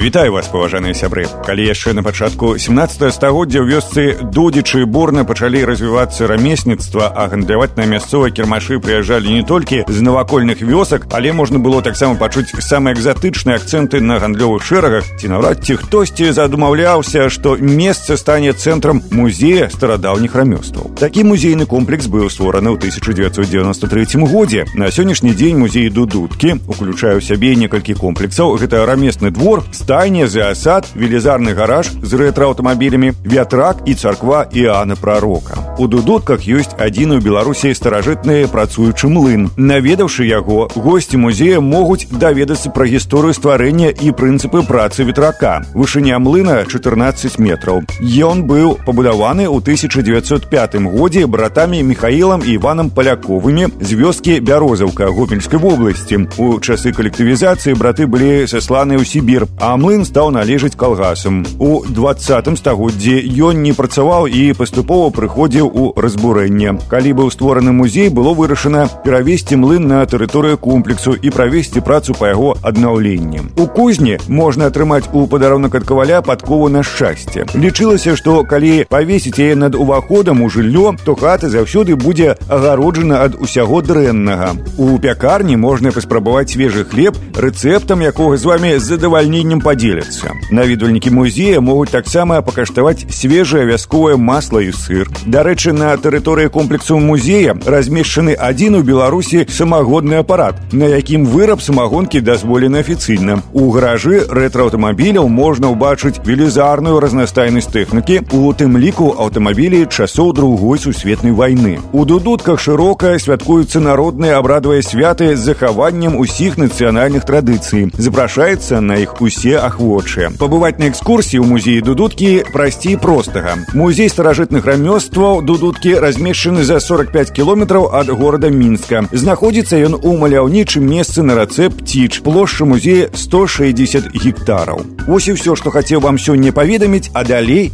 [0.00, 5.64] Вітаю вас паважаныя сябры калі яшчэ на пачатку 17 стагоддзя ў вёсцы дудзічы бурна пачалі
[5.64, 11.58] развівацца рамесніцтва а гандляваць на мясцовыя кірмашы прыязджалі не толькі з навакольных вёсак але можна
[11.64, 17.56] было таксама пачуць самыя экзатычныя акцэнты на гандлёвых шэрагах ці наўрад ці хтосьці задумаўляўся што
[17.56, 24.92] месца стане цэнтрам музея старадаўніх рамёстваў такі музейны комплекс быў створаны ў 1993 годзе на
[24.92, 31.54] сённяшні дзень музей дудуткі уключае ў сябе некалькі комплексаў гэта рамесны двор стайня зеасад велізарны
[31.54, 38.48] гараж з рэтрааўтамабілямі вятрак і царква іана прарока у дудутках ёсць адзіны ў беларусі старажытны
[38.48, 45.60] працуючы млын наведаўшы яго госці музея могуць даведацца пра гісторыю стварэння і прынцыпы працы ветрака
[45.76, 53.70] вышыня млына 14 метраў ён быў пабудаваны ў 1905 годзе братамі михаілам і иваном паляковымі
[53.78, 59.78] з вёскі бярозаўка гомельскай вобласці у часы калектывізацыі браты былі сасланы ў сібір а а
[59.78, 61.42] млын стаў належаць калгасам.
[61.58, 66.78] У двадцатым стагоддзі ён не працаваў і паступова прыходзіў у разбурэнне.
[66.90, 72.28] Калі быў створаны музей, было вырашана перавесці млын на тэрыторыю комплексу і правесці працу па
[72.28, 73.40] яго аднаўленні.
[73.56, 77.46] У кузні можна атрымаць у падарунак ад каваля падкову на шчасце.
[77.54, 83.36] Лічылася, што калі павесіць яе над уваходам у жыллё, то хата заўсёды будзе агароджана ад
[83.38, 84.56] усяго дрэннага.
[84.78, 90.32] У пякарні можна паспрабаваць свежы хлеб, рэцэптам якога з вами з задавальненнем падзеляцца.
[90.50, 95.06] Наведвальнікі музея могуць таксама пакаштаваць свежае вясковае масла і сыр.
[95.50, 102.20] Дарэчы, на тэрыторыі комплексу музея размешчаны адзін у Беларусі самагодны апарат, на якім выраб самагонкі
[102.20, 103.42] дазволены афіцыйна.
[103.52, 111.32] У гаражы рэтрааўтамабіляў можна ўбачыць велізарную разнастайнасць тэхнікі, у тым ліку аўтамабілі часоў другой сусветнай
[111.32, 111.78] вайны.
[111.92, 117.90] У дудутках шырока святкуюцца народныя абрадавыя святы з захаваннем усіх нацыянальных традыцый.
[117.96, 124.08] Запрашаецца на іх усе усе ахвочыя пабываць на экскурсіі ў музеі дудуткі прасцей простага музей
[124.08, 129.05] старажытных рамёстваў таму дудуткі размешчаны за 45 километров от города Минска.
[129.11, 134.85] знаходзіцца он у маляўнічым месцы на рацэ пціч плошча музея 160 гектаров.
[135.07, 137.71] Вось і ўсё што хацеў вам сегодня паведаміць а далей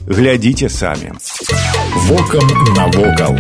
[0.70, 1.12] сами.
[2.08, 3.36] Воком на вокал.